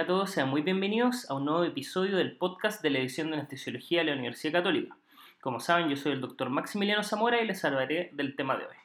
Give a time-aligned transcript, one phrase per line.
[0.00, 3.28] Hola a todos, sean muy bienvenidos a un nuevo episodio del podcast de la edición
[3.28, 4.96] de Anestesiología de la Universidad Católica.
[5.42, 8.76] Como saben, yo soy el doctor Maximiliano Zamora y les hablaré del tema de hoy.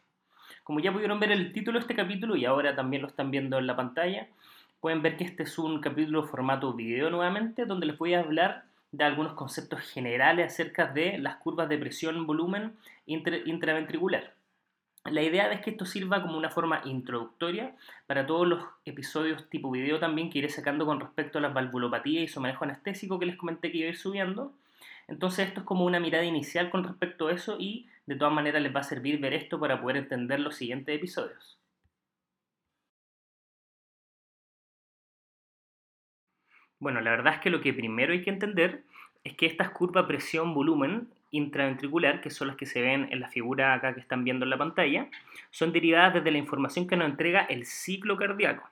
[0.66, 3.58] Como ya pudieron ver el título de este capítulo y ahora también lo están viendo
[3.58, 4.28] en la pantalla,
[4.82, 8.66] pueden ver que este es un capítulo formato video nuevamente, donde les voy a hablar
[8.92, 12.76] de algunos conceptos generales acerca de las curvas de presión-volumen
[13.06, 14.35] intraventricular.
[15.06, 17.76] La idea es que esto sirva como una forma introductoria
[18.08, 22.24] para todos los episodios tipo video también que iré sacando con respecto a las valvulopatías
[22.24, 24.54] y su manejo anestésico que les comenté que iba a ir subiendo.
[25.08, 28.64] Entonces esto es como una mirada inicial con respecto a eso y de todas maneras
[28.64, 31.60] les va a servir ver esto para poder entender los siguientes episodios.
[36.80, 38.84] Bueno, la verdad es que lo que primero hay que entender
[39.24, 43.74] es que estas curvas presión-volumen intraventricular, que son las que se ven en la figura
[43.74, 45.10] acá que están viendo en la pantalla,
[45.52, 48.70] son derivadas desde la información que nos entrega el ciclo cardíaco.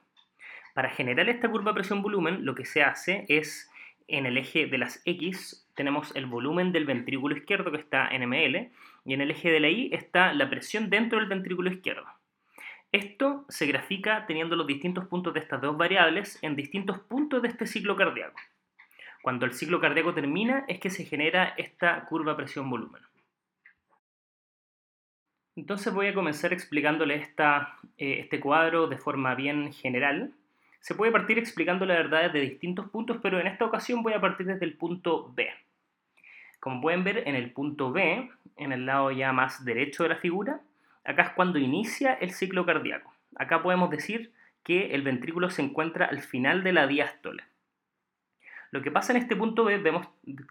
[0.73, 3.71] Para generar esta curva presión-volumen, lo que se hace es,
[4.07, 8.27] en el eje de las X, tenemos el volumen del ventrículo izquierdo que está en
[8.27, 8.71] ml,
[9.05, 12.05] y en el eje de la Y está la presión dentro del ventrículo izquierdo.
[12.91, 17.47] Esto se grafica teniendo los distintos puntos de estas dos variables en distintos puntos de
[17.47, 18.39] este ciclo cardíaco.
[19.23, 23.01] Cuando el ciclo cardíaco termina es que se genera esta curva presión-volumen.
[25.55, 30.33] Entonces voy a comenzar explicándole esta, eh, este cuadro de forma bien general.
[30.81, 34.21] Se puede partir explicando la verdad desde distintos puntos, pero en esta ocasión voy a
[34.21, 35.49] partir desde el punto B.
[36.59, 40.17] Como pueden ver, en el punto B, en el lado ya más derecho de la
[40.17, 40.61] figura,
[41.05, 43.13] Acá es cuando inicia el ciclo cardíaco.
[43.35, 44.31] Acá podemos decir
[44.63, 47.43] que el ventrículo se encuentra al final de la diástole.
[48.73, 50.07] Lo que pasa en este punto vemos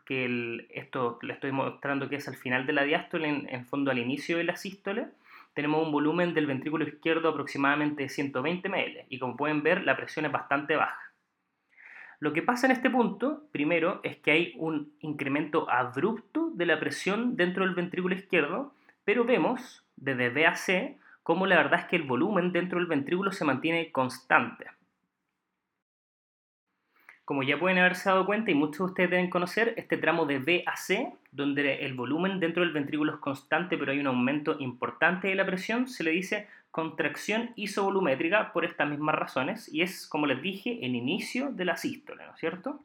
[0.06, 3.90] que esto le estoy mostrando que es al final de la diástole, en, en fondo
[3.90, 5.08] al inicio de la sístole,
[5.54, 9.96] tenemos un volumen del ventrículo izquierdo aproximadamente de 120 ml y como pueden ver la
[9.96, 11.00] presión es bastante baja.
[12.20, 16.78] Lo que pasa en este punto, primero, es que hay un incremento abrupto de la
[16.78, 18.72] presión dentro del ventrículo izquierdo,
[19.04, 22.86] pero vemos desde B a C, como la verdad es que el volumen dentro del
[22.86, 24.66] ventrículo se mantiene constante.
[27.24, 30.40] Como ya pueden haberse dado cuenta y muchos de ustedes deben conocer, este tramo de
[30.40, 34.56] B a C, donde el volumen dentro del ventrículo es constante pero hay un aumento
[34.58, 40.08] importante de la presión, se le dice contracción isovolumétrica por estas mismas razones y es,
[40.08, 42.82] como les dije, el inicio de la sístole, ¿no es cierto?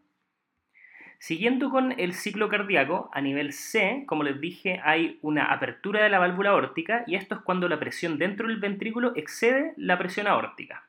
[1.19, 6.09] Siguiendo con el ciclo cardíaco, a nivel C, como les dije, hay una apertura de
[6.09, 10.27] la válvula aórtica y esto es cuando la presión dentro del ventrículo excede la presión
[10.27, 10.87] aórtica.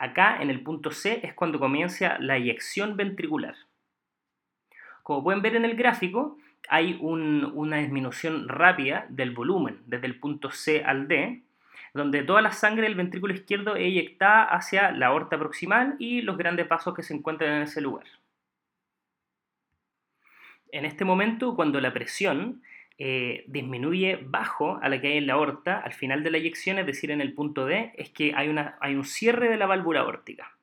[0.00, 3.54] Acá, en el punto C, es cuando comienza la eyección ventricular.
[5.02, 6.38] Como pueden ver en el gráfico,
[6.70, 11.42] hay una disminución rápida del volumen desde el punto C al D,
[11.92, 16.38] donde toda la sangre del ventrículo izquierdo es eyectada hacia la aorta proximal y los
[16.38, 18.06] grandes vasos que se encuentran en ese lugar.
[20.72, 22.62] En este momento, cuando la presión
[23.02, 26.78] eh, disminuye bajo a la que hay en la aorta, al final de la eyección,
[26.78, 29.64] es decir, en el punto D, es que hay, una, hay un cierre de la
[29.64, 30.54] válvula aórtica.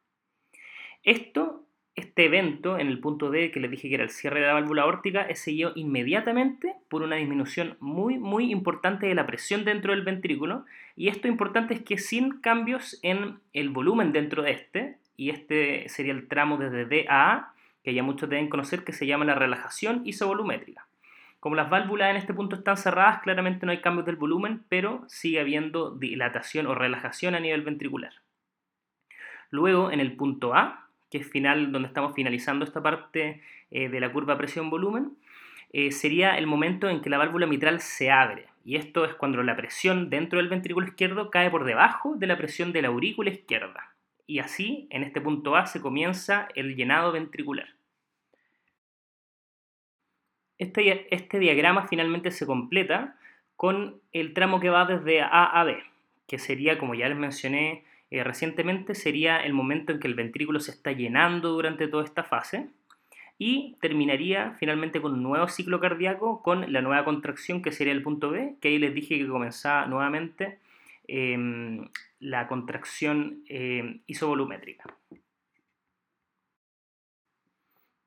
[1.04, 1.64] Esto,
[1.96, 4.54] este evento en el punto D, que les dije que era el cierre de la
[4.54, 9.94] válvula aórtica, es seguido inmediatamente por una disminución muy, muy importante de la presión dentro
[9.94, 10.64] del ventrículo.
[10.96, 15.90] Y esto importante es que sin cambios en el volumen dentro de este, y este
[15.90, 19.26] sería el tramo desde D a A, que ya muchos deben conocer, que se llama
[19.26, 20.86] la relajación isovolumétrica.
[21.40, 25.04] Como las válvulas en este punto están cerradas, claramente no hay cambios del volumen, pero
[25.08, 28.14] sigue habiendo dilatación o relajación a nivel ventricular.
[29.50, 34.00] Luego, en el punto A, que es final, donde estamos finalizando esta parte eh, de
[34.00, 35.18] la curva presión-volumen,
[35.74, 38.48] eh, sería el momento en que la válvula mitral se abre.
[38.66, 42.38] Y esto es cuando la presión dentro del ventrículo izquierdo cae por debajo de la
[42.38, 43.94] presión de la aurícula izquierda.
[44.26, 47.77] Y así, en este punto A, se comienza el llenado ventricular.
[50.58, 53.16] Este, este, diagrama finalmente se completa
[53.56, 55.78] con el tramo que va desde A a B,
[56.28, 60.60] que sería, como ya les mencioné eh, recientemente, sería el momento en que el ventrículo
[60.60, 62.68] se está llenando durante toda esta fase
[63.38, 68.02] y terminaría finalmente con un nuevo ciclo cardíaco con la nueva contracción que sería el
[68.02, 70.58] punto B, que ahí les dije que comenzaba nuevamente
[71.08, 71.88] em,
[72.20, 74.96] la contracción eh, isovolumétrica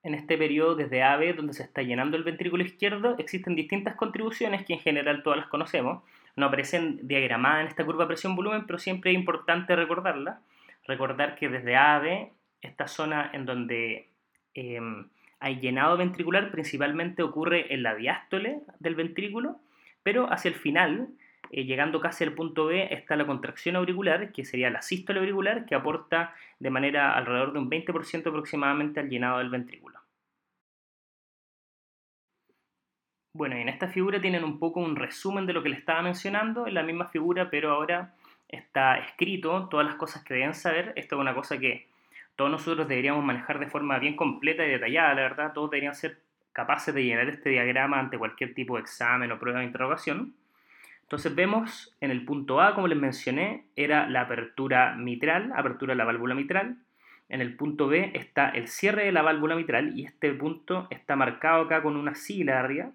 [0.02, 4.64] en este periodo desde AB, donde se está llenando el ventrículo izquierdo, existen distintas contribuciones
[4.64, 6.02] que en general todas las conocemos.
[6.36, 10.40] No aparecen diagramadas en esta curva presión-volumen, pero siempre es importante recordarla.
[10.86, 12.30] Recordar que desde AB,
[12.62, 14.08] esta zona en donde
[14.54, 15.08] em,
[15.38, 19.56] hay llenado ventricular principalmente ocurre en la diástole del ventrículo,
[20.02, 21.08] pero hacia el final
[21.50, 25.66] eh, llegando casi al punto B está la contracción auricular, que sería la sístole auricular,
[25.66, 30.00] que aporta de manera alrededor de un 20% aproximadamente al llenado del ventrículo.
[33.32, 36.02] Bueno, y en esta figura tienen un poco un resumen de lo que les estaba
[36.02, 38.14] mencionando, en la misma figura, pero ahora
[38.48, 40.92] está escrito todas las cosas que deben saber.
[40.96, 41.88] Esto es una cosa que
[42.34, 46.18] todos nosotros deberíamos manejar de forma bien completa y detallada, la verdad, todos deberían ser
[46.52, 50.34] capaces de llenar este diagrama ante cualquier tipo de examen o prueba de interrogación.
[51.10, 55.98] Entonces vemos en el punto A, como les mencioné, era la apertura mitral, apertura de
[55.98, 56.76] la válvula mitral.
[57.28, 61.16] En el punto B está el cierre de la válvula mitral y este punto está
[61.16, 62.92] marcado acá con una sigla arriba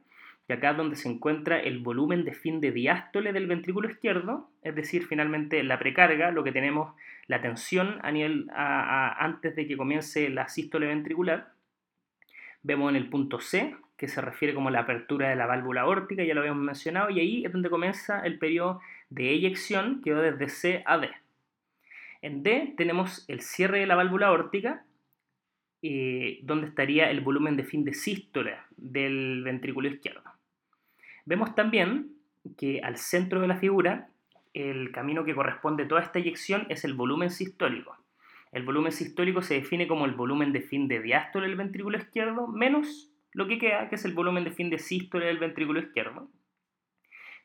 [0.47, 4.49] y acá es donde se encuentra el volumen de fin de diástole del ventrículo izquierdo,
[4.61, 6.95] es decir, finalmente la precarga, lo que tenemos
[7.27, 11.51] la tensión a nivel, antes de que comience la sístole ventricular.
[12.63, 16.23] Vemos en el punto C, que se refiere como la apertura de la válvula aórtica,
[16.23, 20.21] ya lo habíamos mencionado, y ahí es donde comienza el periodo de eyección, que va
[20.21, 21.09] desde C a D.
[22.21, 24.83] En D tenemos el cierre de la válvula aórtica,
[25.81, 30.23] eh, donde estaría el volumen de fin de sístole del ventrículo izquierdo.
[31.25, 32.11] Vemos también
[32.57, 34.09] que al centro de la figura,
[34.53, 37.95] el camino que corresponde a toda esta eyección es el volumen sistólico.
[38.51, 42.47] El volumen sistólico se define como el volumen de fin de diástole del ventrículo izquierdo
[42.47, 46.29] menos lo que queda, que es el volumen de fin de sístole del ventrículo izquierdo.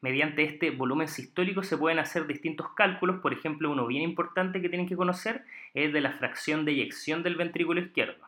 [0.00, 4.69] Mediante este volumen sistólico se pueden hacer distintos cálculos, por ejemplo, uno bien importante que
[4.69, 5.42] tienen que conocer
[5.75, 8.25] es de la fracción de eyección del ventrículo izquierdo,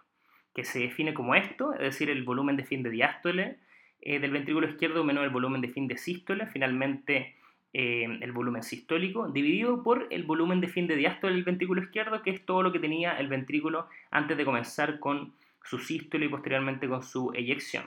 [0.54, 3.58] que se define como esto, es decir, el volumen de fin de diástole
[4.02, 7.36] eh, del ventrículo izquierdo menos el volumen de fin de sístole, finalmente
[7.72, 12.22] eh, el volumen sistólico, dividido por el volumen de fin de diástole del ventrículo izquierdo,
[12.22, 15.32] que es todo lo que tenía el ventrículo antes de comenzar con
[15.64, 17.84] su sístole y posteriormente con su eyección.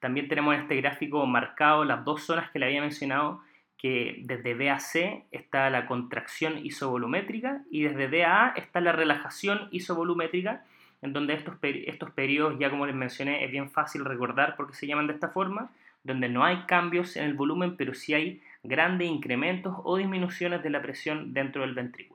[0.00, 3.40] También tenemos en este gráfico marcado las dos zonas que le había mencionado,
[3.78, 8.80] que desde B a C está la contracción isovolumétrica y desde D a A está
[8.80, 10.64] la relajación isovolumétrica,
[11.02, 14.86] en donde estos, estos periodos, ya como les mencioné, es bien fácil recordar porque se
[14.86, 15.70] llaman de esta forma,
[16.02, 20.70] donde no hay cambios en el volumen, pero sí hay grandes incrementos o disminuciones de
[20.70, 22.13] la presión dentro del ventrículo.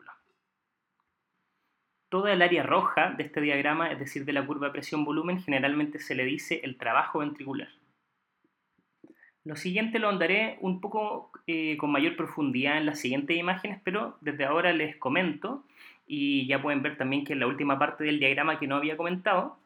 [2.09, 6.15] Toda el área roja de este diagrama, es decir, de la curva presión-volumen, generalmente se
[6.15, 7.69] le dice el trabajo ventricular.
[9.45, 14.17] Lo siguiente lo andaré un poco eh, con mayor profundidad en las siguientes imágenes, pero
[14.21, 15.63] desde ahora les comento
[16.05, 18.97] y ya pueden ver también que en la última parte del diagrama que no había
[18.97, 19.57] comentado,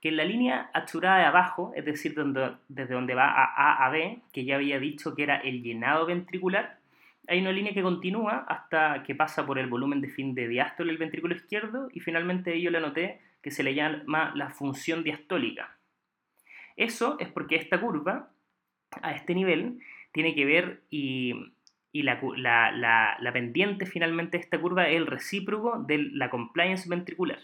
[0.00, 2.14] que en la línea achurada de abajo, es decir,
[2.68, 6.06] desde donde va a A a B, que ya había dicho que era el llenado
[6.06, 6.77] ventricular,
[7.28, 10.90] hay una línea que continúa hasta que pasa por el volumen de fin de diástole
[10.90, 15.76] del ventrículo izquierdo y finalmente yo le anoté que se le llama la función diastólica.
[16.76, 18.30] Eso es porque esta curva,
[19.02, 19.80] a este nivel,
[20.12, 21.34] tiene que ver y
[21.92, 27.38] y la, pendiente finalmente de esta curva es el recíproco de la compliance ventricular.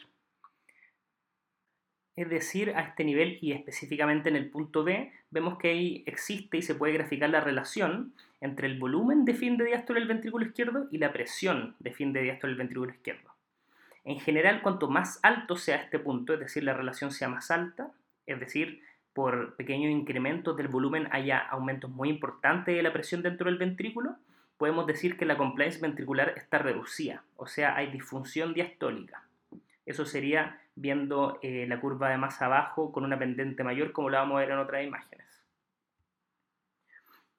[2.16, 6.58] Es decir, a este nivel y específicamente en el punto B, vemos que ahí existe
[6.58, 10.46] y se puede graficar la relación entre el volumen de fin de diástole del ventrículo
[10.46, 13.34] izquierdo y la presión de fin de diástole del ventrículo izquierdo.
[14.04, 17.90] En general, cuanto más alto sea este punto, es decir, la relación sea más alta,
[18.26, 18.82] es decir,
[19.14, 24.16] por pequeños incrementos del volumen haya aumentos muy importantes de la presión dentro del ventrículo,
[24.58, 29.24] podemos decir que la compliance ventricular está reducida, o sea, hay disfunción diastólica.
[29.86, 34.20] Eso sería viendo eh, la curva de más abajo con una pendiente mayor, como la
[34.20, 35.26] vamos a ver en otras imágenes.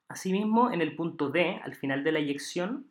[0.08, 2.86] Asimismo, en el punto D, al final de la eyección,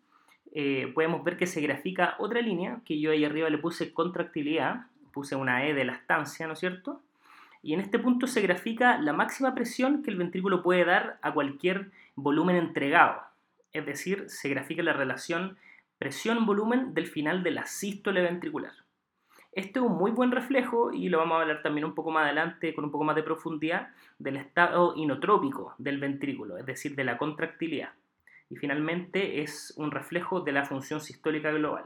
[0.54, 4.88] eh, podemos ver que se grafica otra línea, que yo ahí arriba le puse contractilidad,
[5.14, 7.02] puse una E de la estancia, ¿no es cierto?
[7.64, 11.34] Y en este punto se grafica la máxima presión que el ventrículo puede dar a
[11.34, 13.22] cualquier volumen entregado
[13.76, 15.58] es decir, se grafica la relación
[15.98, 18.72] presión-volumen del final de la sístole ventricular.
[19.56, 22.26] Este es un muy buen reflejo, y lo vamos a hablar también un poco más
[22.26, 23.88] adelante con un poco más de profundidad,
[24.20, 27.94] del estado inotrópico del ventrículo, es decir, de la contractilidad.
[28.50, 31.86] Y finalmente es un reflejo de la función sistólica global.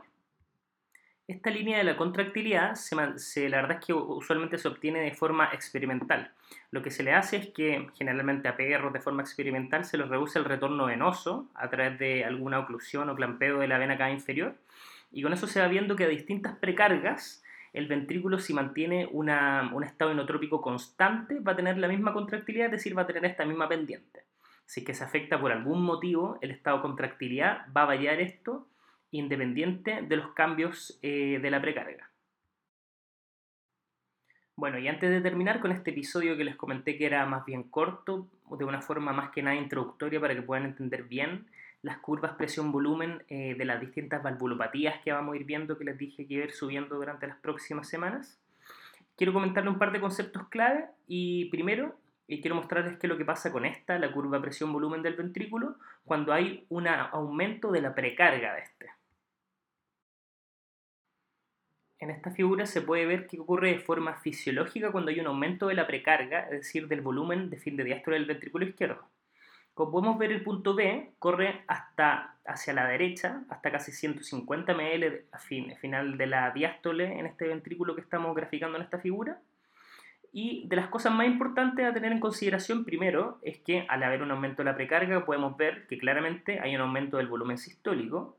[1.28, 5.52] Esta línea de la contractilidad, se, la verdad es que usualmente se obtiene de forma
[5.54, 6.32] experimental.
[6.72, 10.10] Lo que se le hace es que generalmente a perros de forma experimental se les
[10.10, 14.10] reduce el retorno venoso a través de alguna oclusión o clampeo de la vena cava
[14.10, 14.56] inferior
[15.12, 19.84] y con eso se va viendo que a distintas precargas el ventrículo si mantiene un
[19.84, 23.46] estado inotrópico constante va a tener la misma contractilidad, es decir, va a tener esta
[23.46, 24.24] misma pendiente.
[24.66, 28.20] Si es que se afecta por algún motivo el estado de contractilidad, va a variar
[28.20, 28.68] esto
[29.12, 32.10] independiente de los cambios eh, de la precarga.
[34.56, 37.64] Bueno, y antes de terminar con este episodio que les comenté que era más bien
[37.64, 41.48] corto, de una forma más que nada introductoria para que puedan entender bien
[41.82, 45.98] las curvas presión-volumen eh, de las distintas valvulopatías que vamos a ir viendo, que les
[45.98, 48.40] dije que ir subiendo durante las próximas semanas.
[49.16, 51.96] Quiero comentarle un par de conceptos clave y primero
[52.28, 55.78] y quiero mostrarles qué es lo que pasa con esta, la curva presión-volumen del ventrículo,
[56.06, 58.92] cuando hay un aumento de la precarga de este.
[61.98, 65.68] En esta figura se puede ver qué ocurre de forma fisiológica cuando hay un aumento
[65.68, 69.04] de la precarga, es decir, del volumen de fin de diástole del ventrículo izquierdo.
[69.74, 75.26] Como podemos ver, el punto B corre hasta hacia la derecha, hasta casi 150 ml
[75.32, 79.40] a fin, final de la diástole en este ventrículo que estamos graficando en esta figura.
[80.32, 84.22] Y de las cosas más importantes a tener en consideración primero es que al haber
[84.22, 88.38] un aumento de la precarga podemos ver que claramente hay un aumento del volumen sistólico,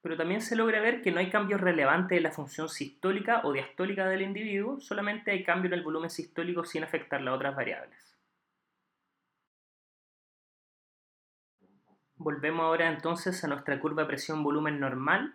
[0.00, 3.52] pero también se logra ver que no hay cambios relevantes en la función sistólica o
[3.52, 8.11] diastólica del individuo, solamente hay cambio en el volumen sistólico sin afectar las otras variables.
[12.22, 15.34] Volvemos ahora entonces a nuestra curva presión-volumen normal.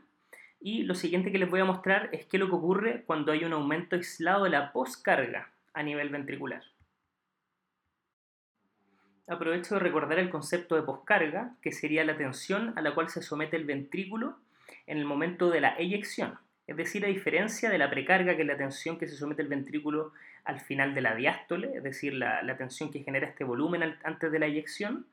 [0.62, 3.34] Y lo siguiente que les voy a mostrar es qué es lo que ocurre cuando
[3.34, 6.64] hay un aumento aislado de la poscarga a nivel ventricular.
[9.28, 13.22] Aprovecho de recordar el concepto de poscarga, que sería la tensión a la cual se
[13.22, 14.38] somete el ventrículo
[14.86, 16.40] en el momento de la eyección.
[16.68, 19.50] Es decir, a diferencia de la precarga, que es la tensión que se somete el
[19.50, 20.14] ventrículo
[20.46, 24.40] al final de la diástole, es decir, la, tensión que genera este volumen antes de
[24.40, 25.06] la eyección,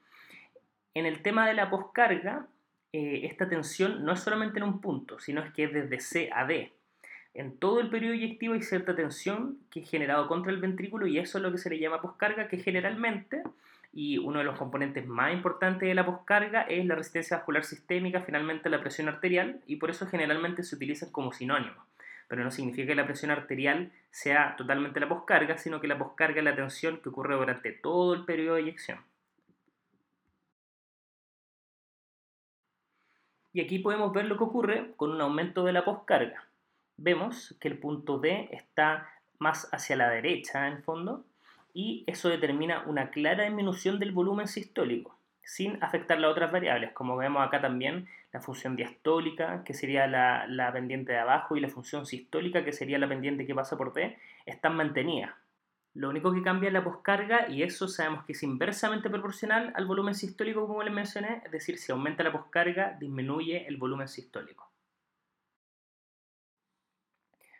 [0.94, 2.46] en el tema de la poscarga,
[2.92, 6.30] eh, esta tensión no es solamente en un punto, sino es que es desde C
[6.32, 6.72] a D.
[7.34, 11.18] En todo el periodo eyectivo hay cierta tensión que es generado contra el ventrículo y
[11.18, 13.42] eso es lo que se le llama poscarga, que generalmente,
[13.92, 18.22] y uno de los componentes más importantes de la poscarga es la resistencia vascular sistémica,
[18.22, 21.84] finalmente la presión arterial, y por eso generalmente se utilizan como sinónimos.
[22.28, 26.38] Pero no significa que la presión arterial sea totalmente la poscarga, sino que la poscarga
[26.38, 29.00] es la tensión que ocurre durante todo el periodo de eyección.
[33.54, 36.44] Y aquí podemos ver lo que ocurre con un aumento de la poscarga.
[36.98, 39.08] Vemos que el punto D está
[39.38, 41.24] más hacia la derecha en fondo
[41.72, 47.16] y eso determina una clara disminución del volumen sistólico sin afectar las otras variables, como
[47.16, 51.68] vemos acá también la función diastólica, que sería la, la pendiente de abajo, y la
[51.68, 55.34] función sistólica, que sería la pendiente que pasa por D, están mantenidas.
[55.94, 59.86] Lo único que cambia es la poscarga y eso sabemos que es inversamente proporcional al
[59.86, 64.72] volumen sistólico como les mencioné, es decir, si aumenta la poscarga disminuye el volumen sistólico.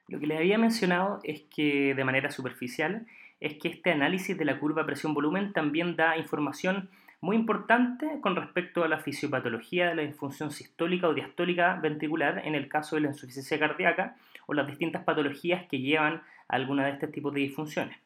[0.09, 3.07] Lo que les había mencionado es que de manera superficial
[3.41, 8.83] es que este análisis de la curva presión-volumen también da información muy importante con respecto
[8.83, 13.09] a la fisiopatología de la disfunción sistólica o diastólica ventricular en el caso de la
[13.09, 18.04] insuficiencia cardíaca o las distintas patologías que llevan a alguna de este tipos de disfunciones.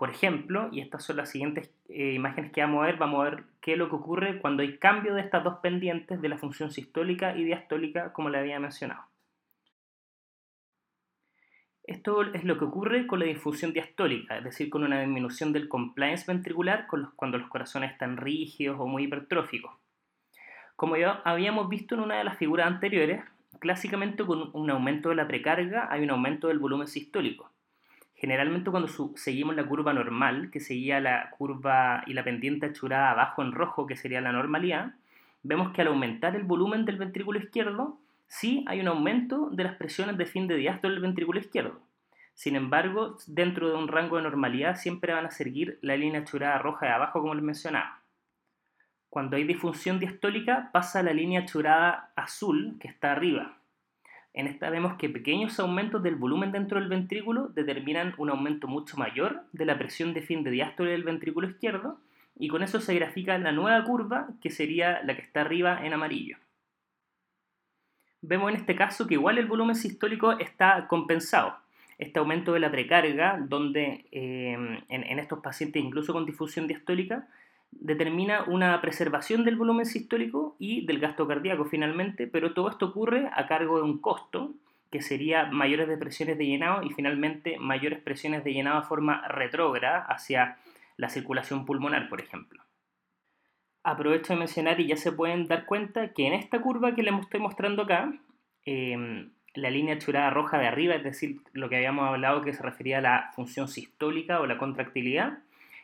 [0.00, 3.28] Por ejemplo, y estas son las siguientes eh, imágenes que vamos a ver, vamos a
[3.28, 6.38] ver qué es lo que ocurre cuando hay cambio de estas dos pendientes de la
[6.38, 9.02] función sistólica y diastólica, como le había mencionado.
[11.84, 15.68] Esto es lo que ocurre con la difusión diastólica, es decir, con una disminución del
[15.68, 19.72] compliance ventricular cuando los corazones están rígidos o muy hipertróficos.
[20.76, 23.22] Como ya habíamos visto en una de las figuras anteriores,
[23.58, 27.50] clásicamente con un aumento de la precarga hay un aumento del volumen sistólico.
[28.20, 33.40] Generalmente cuando seguimos la curva normal, que seguía la curva y la pendiente achurada abajo
[33.40, 34.92] en rojo, que sería la normalidad,
[35.42, 37.96] vemos que al aumentar el volumen del ventrículo izquierdo,
[38.26, 41.80] sí hay un aumento de las presiones de fin de diástole del ventrículo izquierdo.
[42.34, 46.58] Sin embargo, dentro de un rango de normalidad siempre van a seguir la línea achurada
[46.58, 48.02] roja de abajo, como les mencionaba.
[49.08, 53.56] Cuando hay disfunción diastólica, pasa la línea achurada azul, que está arriba,
[54.32, 58.96] en esta vemos que pequeños aumentos del volumen dentro del ventrículo determinan un aumento mucho
[58.96, 61.98] mayor de la presión de fin de diástole del ventrículo izquierdo
[62.38, 65.92] y con eso se grafica la nueva curva que sería la que está arriba en
[65.92, 66.36] amarillo.
[68.22, 71.56] Vemos en este caso que igual el volumen sistólico está compensado.
[71.98, 77.28] Este aumento de la precarga, donde eh, en, en estos pacientes incluso con difusión diastólica,
[77.80, 83.30] determina una preservación del volumen sistólico y del gasto cardíaco finalmente, pero todo esto ocurre
[83.34, 84.54] a cargo de un costo
[84.90, 90.00] que sería mayores depresiones de llenado y finalmente mayores presiones de llenado de forma retrógrada
[90.00, 90.58] hacia
[90.96, 92.62] la circulación pulmonar, por ejemplo.
[93.82, 97.14] Aprovecho de mencionar y ya se pueden dar cuenta que en esta curva que les
[97.18, 98.12] estoy mostrando acá,
[98.66, 102.62] em, la línea churada roja de arriba, es decir, lo que habíamos hablado que se
[102.62, 105.38] refería a la función sistólica o la contractilidad,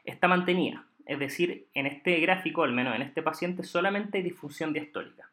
[0.04, 0.84] está mantenida.
[1.06, 5.30] Es decir, en este gráfico, al menos en este paciente, solamente hay disfunción diastólica.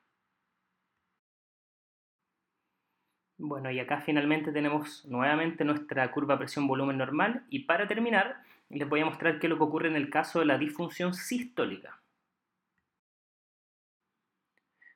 [3.40, 8.38] Bueno, y acá finalmente tenemos nuevamente nuestra curva presión-volumen normal y para terminar
[8.70, 11.14] les voy a mostrar qué es lo que ocurre en el caso de la disfunción
[11.14, 12.00] sistólica.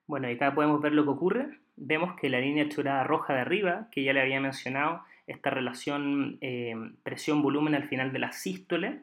[0.06, 1.60] Bueno, y acá podemos ver lo que ocurre.
[1.76, 6.38] Vemos que la línea churada roja de arriba, que ya le había mencionado, esta relación
[6.42, 9.02] eh, presión-volumen al final de la sístole,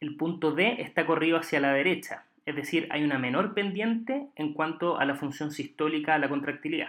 [0.00, 4.54] el punto D está corrido hacia la derecha, es decir, hay una menor pendiente en
[4.54, 6.88] cuanto a la función sistólica, a la contractilidad.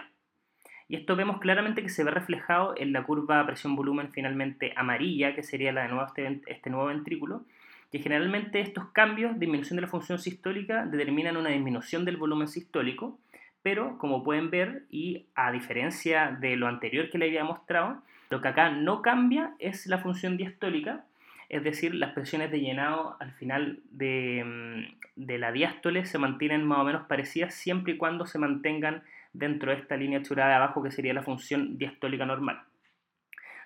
[0.88, 5.42] Y esto vemos claramente que se ve reflejado en la curva presión-volumen finalmente amarilla, que
[5.42, 7.44] sería la de nuevo este, este nuevo ventrículo,
[7.90, 13.18] que generalmente estos cambios, disminución de la función sistólica, determinan una disminución del volumen sistólico,
[13.62, 18.40] pero como pueden ver, y a diferencia de lo anterior que le había mostrado, lo
[18.40, 21.04] que acá no cambia es la función diastólica,
[21.52, 26.64] es decir, las presiones de llenado al final de, mm, de, la diástole se mantienen
[26.64, 29.02] más o menos parecidas siempre y cuando se mantengan
[29.34, 32.62] dentro de esta línea churada de abajo que sería la función diastólica normal.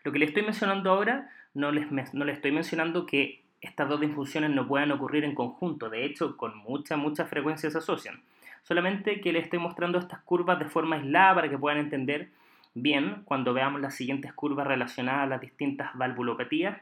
[0.03, 4.01] Lo que le estoy mencionando ahora, no les, no les estoy mencionando que estas dos
[4.01, 8.21] disfunciones no puedan ocurrir en conjunto, de hecho con mucha, mucha frecuencia se asocian.
[8.65, 12.31] Solamente que les estoy mostrando estas curvas de forma aislada para que puedan entender
[12.75, 16.77] bien cuando veamos las siguientes curvas relacionadas a las distintas valvulopatías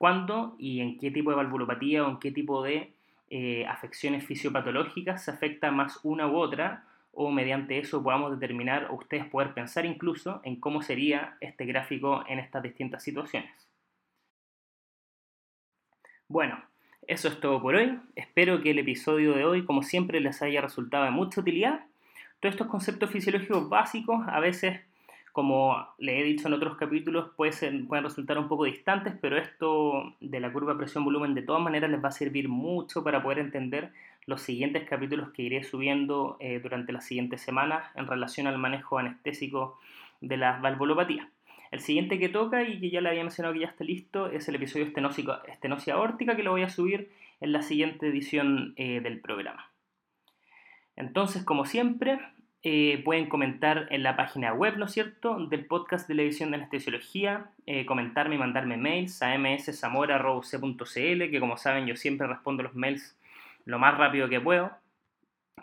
[0.00, 2.94] cuándo y en qué tipo de valvulopatía o en qué tipo de
[3.28, 8.94] eh, afecciones fisiopatológicas se afecta más una u otra o mediante eso podamos determinar o
[8.94, 13.50] ustedes poder pensar incluso en cómo sería este gráfico en estas distintas situaciones.
[16.28, 16.64] Bueno,
[17.06, 18.00] eso es todo por hoy.
[18.16, 21.84] Espero que el episodio de hoy, como siempre, les haya resultado de mucha utilidad.
[22.40, 24.80] Todos estos conceptos fisiológicos básicos a veces
[25.32, 30.40] como le he dicho en otros capítulos, pueden resultar un poco distantes, pero esto de
[30.40, 33.92] la curva presión-volumen de todas maneras les va a servir mucho para poder entender
[34.26, 38.98] los siguientes capítulos que iré subiendo eh, durante las siguientes semanas en relación al manejo
[38.98, 39.78] anestésico
[40.20, 41.26] de las valvulopatías.
[41.70, 44.48] El siguiente que toca y que ya le había mencionado que ya está listo es
[44.48, 47.10] el episodio estenosis aórtica que lo voy a subir
[47.40, 49.70] en la siguiente edición eh, del programa.
[50.96, 52.18] Entonces, como siempre,
[52.62, 56.50] eh, pueden comentar en la página web, ¿no es cierto?, del podcast de la edición
[56.50, 62.62] de anestesiología, eh, comentarme y mandarme mails a mszamora.c.cl, que como saben yo siempre respondo
[62.62, 63.16] los mails
[63.64, 64.72] lo más rápido que puedo.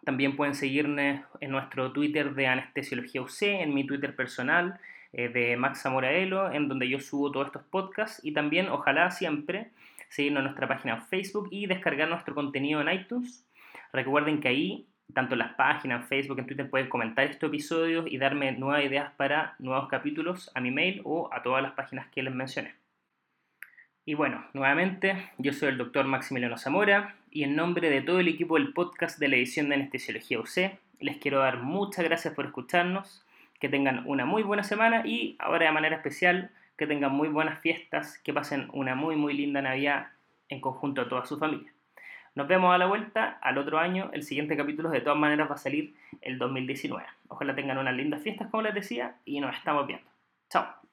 [0.06, 4.80] También pueden seguirme en nuestro Twitter de Anestesiología UC, en mi Twitter personal
[5.14, 9.70] eh, de Max Zamoraelo, en donde yo subo todos estos podcasts y también, ojalá siempre,
[10.10, 13.46] seguirnos en nuestra página Facebook y descargar nuestro contenido en iTunes.
[13.94, 18.06] Recuerden que ahí tanto en las páginas, en Facebook, en Twitter, pueden comentar estos episodios
[18.08, 22.08] y darme nuevas ideas para nuevos capítulos a mi mail o a todas las páginas
[22.08, 22.76] que les mencioné.
[24.06, 28.30] Y bueno, nuevamente, yo soy el doctor Maximiliano Zamora y en nombre de todo el
[28.30, 32.46] equipo del podcast de la edición de Anestesiología UC, les quiero dar muchas gracias por
[32.46, 33.26] escucharnos,
[33.60, 37.60] que tengan una muy buena semana y ahora de manera especial que tengan muy buenas
[37.60, 40.08] fiestas, que pasen una muy muy linda Navidad
[40.48, 41.74] en conjunto a toda su familia.
[42.38, 44.12] Nos vemos a la vuelta al otro año.
[44.14, 47.04] El siguiente capítulo de todas maneras va a salir el 2019.
[47.30, 50.08] Ojalá tengan unas lindas fiestas, como les decía, y nos estamos viendo.
[50.48, 50.87] Chao.